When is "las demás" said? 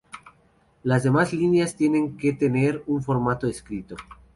0.81-1.31